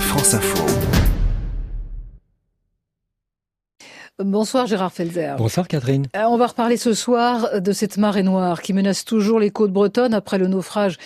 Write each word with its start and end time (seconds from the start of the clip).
France 0.00 0.34
Info. 0.34 0.95
Bonsoir 4.24 4.66
Gérard 4.66 4.94
Felzer. 4.94 5.36
Bonsoir 5.36 5.68
Catherine. 5.68 6.06
Euh, 6.16 6.22
on 6.30 6.38
va 6.38 6.46
reparler 6.46 6.78
ce 6.78 6.94
soir 6.94 7.60
de 7.60 7.72
cette 7.72 7.98
marée 7.98 8.22
noire 8.22 8.62
qui 8.62 8.72
menace 8.72 9.04
toujours 9.04 9.38
les 9.38 9.50
côtes 9.50 9.72
bretonnes 9.72 10.14
après 10.14 10.38
le 10.38 10.46
naufrage 10.46 10.96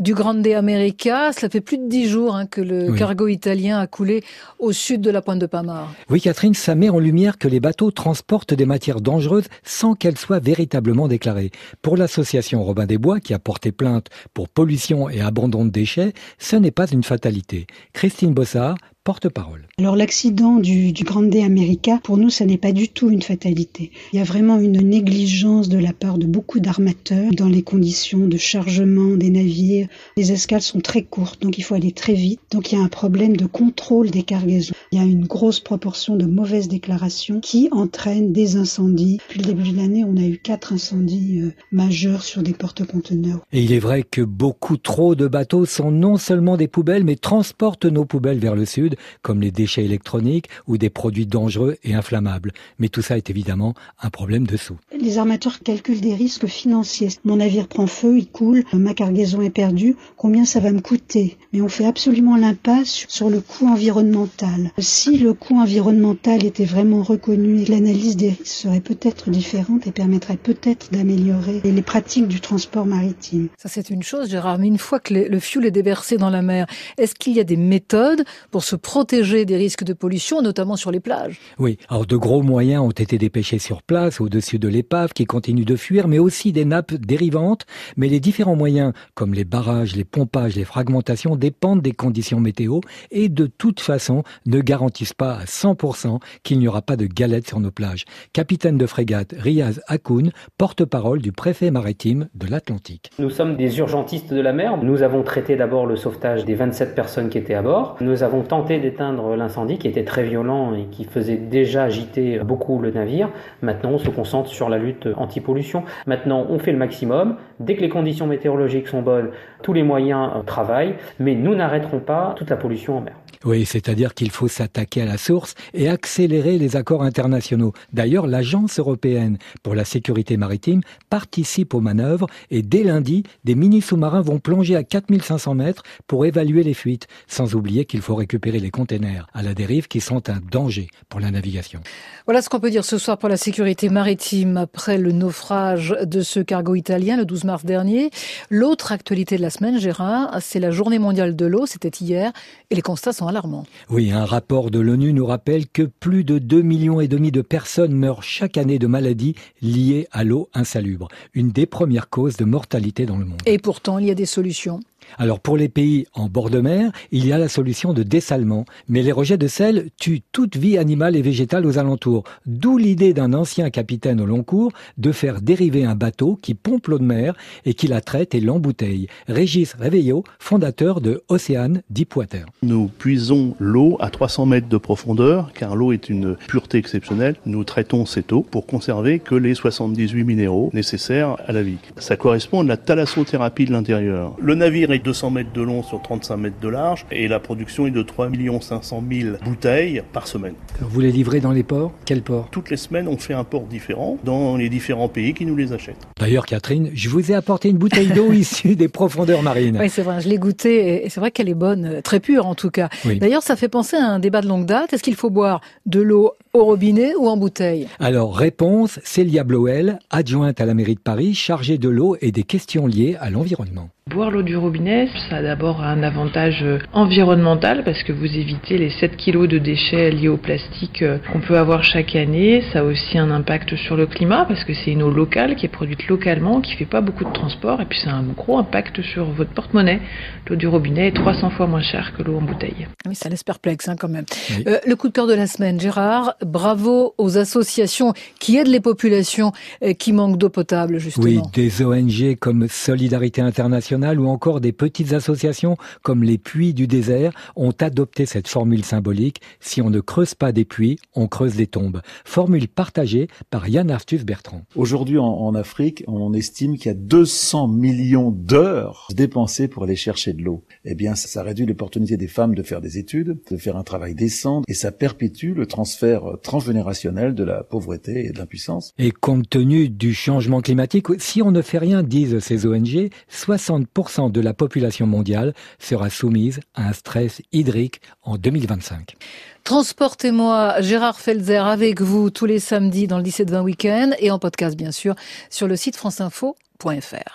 du 0.00 0.14
Grande 0.14 0.46
America. 0.46 1.30
Cela 1.34 1.50
fait 1.50 1.60
plus 1.60 1.76
de 1.76 1.86
dix 1.86 2.08
jours 2.08 2.34
hein, 2.34 2.46
que 2.46 2.62
le 2.62 2.94
cargo 2.94 3.28
italien 3.28 3.80
a 3.80 3.86
coulé 3.86 4.24
au 4.58 4.72
sud 4.72 5.02
de 5.02 5.10
la 5.10 5.20
pointe 5.20 5.40
de 5.40 5.44
Pamar. 5.44 5.92
Oui 6.08 6.22
Catherine, 6.22 6.54
ça 6.54 6.74
met 6.74 6.88
en 6.88 6.98
lumière 6.98 7.36
que 7.36 7.48
les 7.48 7.60
bateaux 7.60 7.90
transportent 7.90 8.54
des 8.54 8.64
matières 8.64 9.02
dangereuses 9.02 9.48
sans 9.62 9.94
qu'elles 9.94 10.16
soient 10.16 10.38
véritablement 10.38 11.06
déclarées. 11.06 11.50
Pour 11.82 11.98
l'association 11.98 12.64
Robin 12.64 12.86
des 12.86 12.96
Bois 12.96 13.20
qui 13.20 13.34
a 13.34 13.38
porté 13.38 13.72
plainte 13.72 14.06
pour 14.32 14.48
pollution 14.48 15.10
et 15.10 15.20
abandon 15.20 15.66
de 15.66 15.70
déchets, 15.70 16.14
ce 16.38 16.56
n'est 16.56 16.70
pas 16.70 16.86
une 16.86 17.04
fatalité. 17.04 17.66
Christine 17.92 18.32
Bossard, 18.32 18.76
porte-parole. 19.04 19.66
Alors 19.78 19.96
l'accident 19.96 20.56
du, 20.56 20.92
du 20.92 21.04
Grande 21.04 21.34
America, 21.36 22.00
pour 22.02 22.16
nous, 22.16 22.30
ça 22.30 22.46
n'est 22.46 22.58
pas 22.58 22.72
du 22.72 22.88
tout 22.88 23.10
une 23.10 23.22
fatalité. 23.22 23.90
Il 24.12 24.18
y 24.18 24.22
a 24.22 24.24
vraiment 24.24 24.58
une 24.58 24.80
négligence 24.80 25.68
de 25.68 25.78
la 25.78 25.92
part 25.92 26.16
de 26.16 26.26
beaucoup 26.26 26.58
d'armateurs 26.58 27.30
dans 27.32 27.48
les 27.48 27.62
conditions 27.62 28.26
de 28.26 28.38
chargement 28.38 29.16
des 29.16 29.30
navires. 29.30 29.88
Les 30.16 30.32
escales 30.32 30.62
sont 30.62 30.80
très 30.80 31.02
courtes, 31.02 31.42
donc 31.42 31.58
il 31.58 31.62
faut 31.62 31.74
aller 31.74 31.92
très 31.92 32.14
vite. 32.14 32.40
Donc 32.50 32.72
il 32.72 32.78
y 32.78 32.80
a 32.80 32.84
un 32.84 32.88
problème 32.88 33.36
de 33.36 33.46
contrôle 33.46 34.10
des 34.10 34.22
cargaisons. 34.22 34.74
Il 34.90 34.98
y 34.98 35.02
a 35.02 35.04
une 35.04 35.26
grosse 35.26 35.60
proportion 35.60 36.16
de 36.16 36.24
mauvaises 36.24 36.68
déclarations 36.68 37.40
qui 37.40 37.68
entraînent 37.72 38.32
des 38.32 38.56
incendies. 38.56 39.18
Depuis 39.28 39.40
le 39.40 39.46
début 39.46 39.70
de 39.70 39.76
l'année, 39.76 40.04
on 40.04 40.16
a 40.16 40.26
eu 40.26 40.38
quatre 40.38 40.72
incendies 40.72 41.40
euh, 41.40 41.52
majeurs 41.72 42.22
sur 42.22 42.42
des 42.42 42.54
porte-conteneurs. 42.54 43.40
Et 43.52 43.62
il 43.62 43.72
est 43.72 43.78
vrai 43.78 44.02
que 44.02 44.22
beaucoup 44.22 44.76
trop 44.76 45.14
de 45.14 45.26
bateaux 45.26 45.66
sont 45.66 45.90
non 45.90 46.16
seulement 46.16 46.56
des 46.56 46.68
poubelles, 46.68 47.04
mais 47.04 47.16
transportent 47.16 47.84
nos 47.84 48.04
poubelles 48.04 48.38
vers 48.38 48.54
le 48.54 48.64
sud 48.64 48.93
comme 49.22 49.40
les 49.40 49.50
déchets 49.50 49.84
électroniques 49.84 50.48
ou 50.66 50.78
des 50.78 50.90
produits 50.90 51.26
dangereux 51.26 51.76
et 51.84 51.94
inflammables. 51.94 52.52
Mais 52.78 52.88
tout 52.88 53.02
ça 53.02 53.16
est 53.16 53.30
évidemment 53.30 53.74
un 54.00 54.10
problème 54.10 54.46
de 54.46 54.56
sous. 54.56 54.76
Les 54.98 55.18
armateurs 55.18 55.60
calculent 55.60 56.00
des 56.00 56.14
risques 56.14 56.46
financiers. 56.46 57.08
Mon 57.24 57.36
navire 57.36 57.68
prend 57.68 57.86
feu, 57.86 58.18
il 58.18 58.28
coule, 58.28 58.64
ma 58.72 58.94
cargaison 58.94 59.40
est 59.42 59.50
perdue, 59.50 59.96
combien 60.16 60.44
ça 60.44 60.60
va 60.60 60.72
me 60.72 60.80
coûter? 60.80 61.36
Mais 61.52 61.60
on 61.60 61.68
fait 61.68 61.86
absolument 61.86 62.36
l'impasse 62.36 63.06
sur 63.08 63.30
le 63.30 63.40
coût 63.40 63.66
environnemental. 63.66 64.70
Si 64.78 65.18
le 65.18 65.34
coût 65.34 65.58
environnemental 65.58 66.44
était 66.44 66.64
vraiment 66.64 67.02
reconnu, 67.02 67.64
l'analyse 67.64 68.16
des 68.16 68.30
risques 68.30 68.46
serait 68.46 68.80
peut-être 68.80 69.30
différente 69.30 69.86
et 69.86 69.92
permettrait 69.92 70.36
peut-être 70.36 70.90
d'améliorer 70.92 71.60
les 71.64 71.82
pratiques 71.82 72.28
du 72.28 72.40
transport 72.40 72.86
maritime. 72.86 73.48
Ça 73.56 73.68
c'est 73.68 73.90
une 73.90 74.02
chose, 74.02 74.30
Gérard, 74.30 74.58
mais 74.58 74.68
une 74.68 74.78
fois 74.78 75.00
que 75.00 75.14
le 75.14 75.38
fioul 75.40 75.66
est 75.66 75.70
déversé 75.70 76.16
dans 76.16 76.30
la 76.30 76.42
mer, 76.42 76.66
est-ce 76.98 77.14
qu'il 77.14 77.34
y 77.34 77.40
a 77.40 77.44
des 77.44 77.56
méthodes 77.56 78.24
pour 78.50 78.64
se 78.64 78.76
protéger 78.84 79.46
des 79.46 79.56
risques 79.56 79.82
de 79.82 79.94
pollution, 79.94 80.42
notamment 80.42 80.76
sur 80.76 80.92
les 80.92 81.00
plages. 81.00 81.40
Oui, 81.58 81.78
alors 81.88 82.06
de 82.06 82.16
gros 82.16 82.42
moyens 82.42 82.82
ont 82.82 82.90
été 82.90 83.18
dépêchés 83.18 83.58
sur 83.58 83.82
place, 83.82 84.20
au-dessus 84.20 84.58
de 84.58 84.68
l'épave 84.68 85.14
qui 85.14 85.24
continue 85.24 85.64
de 85.64 85.74
fuir, 85.74 86.06
mais 86.06 86.18
aussi 86.18 86.52
des 86.52 86.66
nappes 86.66 86.94
dérivantes. 86.94 87.64
Mais 87.96 88.08
les 88.08 88.20
différents 88.20 88.56
moyens, 88.56 88.92
comme 89.14 89.32
les 89.32 89.44
barrages, 89.44 89.96
les 89.96 90.04
pompages, 90.04 90.54
les 90.54 90.64
fragmentations, 90.64 91.34
dépendent 91.34 91.80
des 91.80 91.92
conditions 91.92 92.40
météo 92.40 92.80
et 93.10 93.28
de 93.30 93.46
toute 93.46 93.80
façon 93.80 94.22
ne 94.44 94.60
garantissent 94.60 95.14
pas 95.14 95.34
à 95.34 95.44
100% 95.44 96.20
qu'il 96.42 96.58
n'y 96.58 96.68
aura 96.68 96.82
pas 96.82 96.96
de 96.96 97.06
galettes 97.06 97.48
sur 97.48 97.60
nos 97.60 97.70
plages. 97.70 98.04
Capitaine 98.34 98.76
de 98.76 98.86
frégate 98.86 99.34
Riaz 99.36 99.80
Akoun, 99.88 100.30
porte-parole 100.58 101.22
du 101.22 101.32
préfet 101.32 101.70
maritime 101.70 102.28
de 102.34 102.46
l'Atlantique. 102.46 103.10
Nous 103.18 103.30
sommes 103.30 103.56
des 103.56 103.78
urgentistes 103.78 104.32
de 104.32 104.40
la 104.40 104.52
mer. 104.52 104.76
Nous 104.76 105.02
avons 105.02 105.22
traité 105.22 105.56
d'abord 105.56 105.86
le 105.86 105.96
sauvetage 105.96 106.44
des 106.44 106.54
27 106.54 106.94
personnes 106.94 107.30
qui 107.30 107.38
étaient 107.38 107.54
à 107.54 107.62
bord. 107.62 107.96
Nous 108.02 108.22
avons 108.22 108.42
tenté 108.42 108.73
d'éteindre 108.78 109.36
l'incendie 109.36 109.78
qui 109.78 109.88
était 109.88 110.04
très 110.04 110.24
violent 110.24 110.74
et 110.74 110.86
qui 110.86 111.04
faisait 111.04 111.36
déjà 111.36 111.84
agiter 111.84 112.38
beaucoup 112.38 112.78
le 112.78 112.90
navire. 112.90 113.30
Maintenant, 113.62 113.90
on 113.90 113.98
se 113.98 114.10
concentre 114.10 114.48
sur 114.48 114.68
la 114.68 114.78
lutte 114.78 115.08
anti-pollution. 115.16 115.84
Maintenant, 116.06 116.46
on 116.48 116.58
fait 116.58 116.72
le 116.72 116.78
maximum. 116.78 117.36
Dès 117.60 117.76
que 117.76 117.80
les 117.80 117.88
conditions 117.88 118.26
météorologiques 118.26 118.88
sont 118.88 119.02
bonnes, 119.02 119.30
tous 119.62 119.72
les 119.72 119.82
moyens 119.82 120.30
euh, 120.34 120.42
travaillent, 120.42 120.94
mais 121.18 121.34
nous 121.34 121.54
n'arrêterons 121.54 122.00
pas 122.00 122.34
toute 122.36 122.50
la 122.50 122.56
pollution 122.56 122.98
en 122.98 123.00
mer. 123.00 123.14
Oui, 123.44 123.66
c'est-à-dire 123.66 124.14
qu'il 124.14 124.30
faut 124.30 124.48
s'attaquer 124.48 125.02
à 125.02 125.04
la 125.04 125.18
source 125.18 125.54
et 125.74 125.90
accélérer 125.90 126.56
les 126.56 126.76
accords 126.76 127.02
internationaux. 127.02 127.74
D'ailleurs, 127.92 128.26
l'Agence 128.26 128.78
européenne 128.78 129.36
pour 129.62 129.74
la 129.74 129.84
sécurité 129.84 130.38
maritime 130.38 130.80
participe 131.10 131.74
aux 131.74 131.80
manœuvres 131.80 132.26
et 132.50 132.62
dès 132.62 132.84
lundi, 132.84 133.22
des 133.44 133.54
mini-sous-marins 133.54 134.22
vont 134.22 134.38
plonger 134.38 134.76
à 134.76 134.82
4500 134.82 135.56
mètres 135.56 135.82
pour 136.06 136.24
évaluer 136.24 136.62
les 136.62 136.72
fuites, 136.72 137.06
sans 137.26 137.54
oublier 137.54 137.84
qu'il 137.84 138.00
faut 138.00 138.14
récupérer 138.14 138.60
les 138.64 138.70
containers 138.70 139.26
à 139.34 139.42
la 139.42 139.52
dérive 139.52 139.88
qui 139.88 140.00
sont 140.00 140.30
un 140.30 140.40
danger 140.50 140.88
pour 141.10 141.20
la 141.20 141.30
navigation. 141.30 141.80
Voilà 142.24 142.40
ce 142.40 142.48
qu'on 142.48 142.60
peut 142.60 142.70
dire 142.70 142.84
ce 142.84 142.96
soir 142.96 143.18
pour 143.18 143.28
la 143.28 143.36
sécurité 143.36 143.90
maritime 143.90 144.56
après 144.56 144.96
le 144.96 145.12
naufrage 145.12 145.94
de 146.02 146.22
ce 146.22 146.40
cargo 146.40 146.74
italien 146.74 147.18
le 147.18 147.26
12 147.26 147.44
mars 147.44 147.64
dernier. 147.66 148.10
L'autre 148.48 148.90
actualité 148.90 149.36
de 149.36 149.42
la 149.42 149.50
semaine, 149.50 149.78
Gérard, 149.78 150.38
c'est 150.40 150.60
la 150.60 150.70
journée 150.70 150.98
mondiale 150.98 151.36
de 151.36 151.44
l'eau, 151.44 151.66
c'était 151.66 151.90
hier, 151.90 152.32
et 152.70 152.74
les 152.74 152.80
constats 152.80 153.12
sont 153.12 153.26
alarmants. 153.26 153.66
Oui, 153.90 154.10
un 154.10 154.24
rapport 154.24 154.70
de 154.70 154.78
l'ONU 154.78 155.12
nous 155.12 155.26
rappelle 155.26 155.66
que 155.68 155.82
plus 155.82 156.24
de 156.24 156.38
2 156.38 156.62
millions 156.62 157.00
et 157.02 157.08
demi 157.08 157.30
de 157.30 157.42
personnes 157.42 157.92
meurent 157.92 158.22
chaque 158.22 158.56
année 158.56 158.78
de 158.78 158.86
maladies 158.86 159.34
liées 159.60 160.08
à 160.10 160.24
l'eau 160.24 160.48
insalubre, 160.54 161.08
une 161.34 161.50
des 161.50 161.66
premières 161.66 162.08
causes 162.08 162.38
de 162.38 162.46
mortalité 162.46 163.04
dans 163.04 163.18
le 163.18 163.26
monde. 163.26 163.42
Et 163.44 163.58
pourtant, 163.58 163.98
il 163.98 164.06
y 164.06 164.10
a 164.10 164.14
des 164.14 164.24
solutions. 164.24 164.80
Alors 165.18 165.40
pour 165.40 165.56
les 165.56 165.68
pays 165.68 166.06
en 166.14 166.28
bord 166.28 166.50
de 166.50 166.60
mer, 166.60 166.90
il 167.10 167.26
y 167.26 167.32
a 167.32 167.38
la 167.38 167.48
solution 167.48 167.92
de 167.92 168.02
dessalement, 168.02 168.64
mais 168.88 169.02
les 169.02 169.12
rejets 169.12 169.38
de 169.38 169.46
sel 169.46 169.90
tuent 169.98 170.22
toute 170.32 170.56
vie 170.56 170.78
animale 170.78 171.16
et 171.16 171.22
végétale 171.22 171.66
aux 171.66 171.78
alentours, 171.78 172.24
d'où 172.46 172.78
l'idée 172.78 173.14
d'un 173.14 173.32
ancien 173.32 173.70
capitaine 173.70 174.20
au 174.20 174.26
long 174.26 174.42
cours 174.42 174.72
de 174.98 175.12
faire 175.12 175.40
dériver 175.40 175.84
un 175.84 175.94
bateau 175.94 176.38
qui 176.40 176.54
pompe 176.54 176.88
l'eau 176.88 176.98
de 176.98 177.04
mer 177.04 177.34
et 177.64 177.74
qui 177.74 177.86
la 177.86 178.00
traite 178.00 178.34
et 178.34 178.40
l'embouteille. 178.40 179.08
Régis 179.28 179.74
Réveillot, 179.74 180.24
fondateur 180.38 181.00
de 181.00 181.22
Océane 181.28 181.82
Deepwater. 181.90 182.46
Nous 182.62 182.88
puisons 182.98 183.54
l'eau 183.58 183.96
à 184.00 184.10
300 184.10 184.46
mètres 184.46 184.68
de 184.68 184.76
profondeur, 184.76 185.52
car 185.54 185.76
l'eau 185.76 185.92
est 185.92 186.08
une 186.08 186.36
pureté 186.36 186.78
exceptionnelle. 186.78 187.36
Nous 187.46 187.64
traitons 187.64 188.06
cette 188.06 188.32
eau 188.32 188.42
pour 188.42 188.66
conserver 188.66 189.18
que 189.18 189.34
les 189.34 189.54
78 189.54 190.24
minéraux 190.24 190.70
nécessaires 190.72 191.36
à 191.46 191.52
la 191.52 191.62
vie. 191.62 191.78
Ça 191.98 192.16
correspond 192.16 192.60
à 192.60 192.64
la 192.64 192.76
thalassothérapie 192.76 193.64
de 193.64 193.72
l'intérieur. 193.72 194.36
Le 194.40 194.54
navire 194.54 194.90
200 195.02 195.30
mètres 195.30 195.52
de 195.52 195.62
long 195.62 195.82
sur 195.82 196.00
35 196.00 196.36
mètres 196.36 196.60
de 196.60 196.68
large 196.68 197.06
et 197.10 197.28
la 197.28 197.40
production 197.40 197.86
est 197.86 197.90
de 197.90 198.02
3 198.02 198.30
500 198.60 199.02
000 199.10 199.36
bouteilles 199.44 200.02
par 200.12 200.26
semaine. 200.26 200.54
Vous 200.80 201.00
les 201.00 201.12
livrez 201.12 201.40
dans 201.40 201.52
les 201.52 201.62
ports? 201.62 201.92
Quel 202.04 202.22
port 202.22 202.48
Toutes 202.50 202.70
les 202.70 202.76
semaines, 202.76 203.06
on 203.06 203.16
fait 203.16 203.34
un 203.34 203.44
port 203.44 203.62
différent 203.62 204.18
dans 204.24 204.56
les 204.56 204.68
différents 204.68 205.08
pays 205.08 205.32
qui 205.32 205.46
nous 205.46 205.54
les 205.54 205.72
achètent. 205.72 206.06
D'ailleurs, 206.18 206.46
Catherine, 206.46 206.90
je 206.94 207.08
vous 207.08 207.30
ai 207.30 207.34
apporté 207.34 207.68
une 207.68 207.78
bouteille 207.78 208.08
d'eau 208.08 208.32
issue 208.32 208.74
des 208.74 208.88
profondeurs 208.88 209.42
marines. 209.42 209.78
Oui, 209.80 209.88
c'est 209.88 210.02
vrai, 210.02 210.20
je 210.20 210.28
l'ai 210.28 210.38
goûtée 210.38 211.04
et 211.04 211.08
c'est 211.10 211.20
vrai 211.20 211.30
qu'elle 211.30 211.48
est 211.48 211.54
bonne, 211.54 212.00
très 212.02 212.18
pure 212.18 212.46
en 212.46 212.54
tout 212.54 212.70
cas. 212.70 212.88
D'ailleurs, 213.04 213.42
ça 213.42 213.56
fait 213.56 213.68
penser 213.68 213.96
à 213.96 214.06
un 214.06 214.18
débat 214.18 214.40
de 214.40 214.48
longue 214.48 214.66
date. 214.66 214.92
Est-ce 214.92 215.02
qu'il 215.02 215.14
faut 215.14 215.30
boire 215.30 215.60
de 215.86 216.00
l'eau 216.00 216.32
au 216.52 216.64
robinet 216.64 217.14
ou 217.14 217.28
en 217.28 217.36
bouteille? 217.36 217.86
Alors, 218.00 218.36
réponse, 218.36 218.98
Célia 219.04 219.44
Bloel, 219.44 219.98
adjointe 220.10 220.60
à 220.60 220.66
la 220.66 220.74
mairie 220.74 220.96
de 220.96 221.00
Paris, 221.00 221.34
chargée 221.34 221.78
de 221.78 221.88
l'eau 221.88 222.16
et 222.20 222.32
des 222.32 222.42
questions 222.42 222.86
liées 222.86 223.16
à 223.20 223.30
l'environnement. 223.30 223.90
Boire 224.10 224.30
l'eau 224.30 224.42
du 224.42 224.54
robinet, 224.54 225.08
ça 225.30 225.36
a 225.36 225.42
d'abord 225.42 225.80
un 225.80 226.02
avantage 226.02 226.62
euh, 226.62 226.78
environnemental 226.92 227.84
parce 227.84 228.02
que 228.02 228.12
vous 228.12 228.26
évitez 228.26 228.76
les 228.76 228.90
7 228.90 229.16
kilos 229.16 229.48
de 229.48 229.56
déchets 229.58 230.10
liés 230.10 230.28
au 230.28 230.36
plastique 230.36 230.63
euh, 231.02 231.18
qu'on 231.32 231.40
peut 231.40 231.58
avoir 231.58 231.82
chaque 231.82 232.14
année. 232.16 232.62
Ça 232.72 232.80
a 232.80 232.82
aussi 232.82 233.18
un 233.18 233.30
impact 233.30 233.76
sur 233.76 233.96
le 233.96 234.06
climat 234.06 234.44
parce 234.46 234.64
que 234.64 234.74
c'est 234.74 234.92
une 234.92 235.02
eau 235.02 235.10
locale 235.10 235.56
qui 235.56 235.66
est 235.66 235.70
produite 235.70 236.06
localement, 236.08 236.60
qui 236.60 236.74
fait 236.74 236.84
pas 236.84 237.00
beaucoup 237.00 237.24
de 237.24 237.32
transport 237.32 237.80
et 237.80 237.86
puis 237.86 237.98
ça 237.98 238.10
a 238.10 238.14
un 238.14 238.24
gros 238.24 238.58
impact 238.58 239.02
sur 239.02 239.30
votre 239.30 239.52
porte-monnaie. 239.52 240.00
L'eau 240.48 240.56
du 240.56 240.66
robinet 240.66 241.08
est 241.08 241.16
300 241.16 241.50
fois 241.50 241.66
moins 241.66 241.82
chère 241.82 242.12
que 242.16 242.22
l'eau 242.22 242.36
en 242.36 242.42
bouteille. 242.42 242.86
Oui, 243.08 243.14
ça 243.14 243.28
laisse 243.28 243.42
perplexe 243.42 243.88
hein, 243.88 243.96
quand 243.98 244.08
même. 244.08 244.24
Euh, 244.66 244.78
le 244.86 244.96
coup 244.96 245.08
de 245.08 245.12
cœur 245.12 245.26
de 245.26 245.34
la 245.34 245.46
semaine, 245.46 245.80
Gérard, 245.80 246.34
bravo 246.44 247.14
aux 247.18 247.38
associations 247.38 248.12
qui 248.38 248.56
aident 248.56 248.68
les 248.68 248.80
populations 248.80 249.52
qui 249.98 250.12
manquent 250.12 250.38
d'eau 250.38 250.50
potable 250.50 250.98
justement. 250.98 251.24
Oui, 251.24 251.40
des 251.52 251.82
ONG 251.82 252.36
comme 252.38 252.68
Solidarité 252.68 253.40
Internationale 253.40 254.20
ou 254.20 254.28
encore 254.28 254.60
des 254.60 254.72
petites 254.72 255.12
associations 255.12 255.76
comme 256.02 256.22
les 256.22 256.38
puits 256.38 256.74
du 256.74 256.86
désert 256.86 257.32
ont 257.56 257.72
adopté 257.80 258.26
cette 258.26 258.48
formule 258.48 258.84
symbolique. 258.84 259.40
Si 259.60 259.80
on 259.82 259.90
ne 259.90 260.00
creuse 260.00 260.34
pas 260.34 260.52
des 260.54 260.64
puits, 260.64 260.98
on 261.14 261.28
creuse 261.28 261.56
des 261.56 261.66
tombes. 261.66 262.00
Formule 262.24 262.68
partagée 262.68 263.28
par 263.50 263.68
Yann 263.68 263.90
Arthus 263.90 264.24
Bertrand. 264.24 264.62
Aujourd'hui 264.76 265.18
en, 265.18 265.54
Afrique, 265.54 266.02
on 266.06 266.32
estime 266.32 266.76
qu'il 266.78 266.86
y 266.86 266.90
a 266.90 266.94
200 266.94 267.68
millions 267.68 268.30
d'heures 268.30 269.08
dépensées 269.14 269.68
pour 269.68 269.84
aller 269.84 269.96
chercher 269.96 270.32
de 270.32 270.42
l'eau. 270.42 270.64
Eh 270.84 270.94
bien, 270.94 271.14
ça, 271.14 271.28
ça 271.28 271.42
réduit 271.42 271.66
l'opportunité 271.66 272.16
des 272.16 272.28
femmes 272.28 272.54
de 272.54 272.62
faire 272.62 272.80
des 272.80 272.98
études, 272.98 273.38
de 273.50 273.56
faire 273.56 273.76
un 273.76 273.84
travail 273.84 274.14
décent 274.14 274.62
et 274.66 274.74
ça 274.74 274.92
perpétue 274.92 275.52
le 275.52 275.66
transfert 275.66 276.38
transgénérationnel 276.42 277.34
de 277.34 277.44
la 277.44 277.62
pauvreté 277.62 278.24
et 278.24 278.30
de 278.30 278.38
l'impuissance. 278.38 278.94
Et 278.98 279.10
compte 279.10 279.48
tenu 279.50 279.88
du 279.88 280.14
changement 280.14 280.60
climatique, 280.60 281.06
si 281.18 281.42
on 281.42 281.50
ne 281.50 281.62
fait 281.62 281.78
rien, 281.78 282.02
disent 282.02 282.38
ces 282.38 282.66
ONG, 282.66 283.10
70 283.28 283.74
50% 283.74 284.30
de 284.30 284.40
la 284.40 284.54
population 284.54 285.06
mondiale 285.06 285.54
sera 285.78 286.10
soumise 286.10 286.60
à 286.74 286.88
un 286.88 286.92
stress 286.92 287.42
hydrique 287.52 288.00
en 288.22 288.36
2025. 288.36 289.16
Transportez-moi 289.64 290.82
Gérard 290.82 291.18
Felzer 291.18 291.66
avec 291.66 292.02
vous 292.02 292.28
tous 292.28 292.44
les 292.44 292.58
samedis 292.58 293.06
dans 293.06 293.16
le 293.16 293.24
17-20 293.24 293.60
week-end 293.62 294.10
et 294.18 294.30
en 294.30 294.38
podcast 294.38 294.76
bien 294.76 294.92
sûr 294.92 295.14
sur 295.48 295.66
le 295.66 295.74
site 295.74 295.96
franceinfo.fr. 295.96 297.32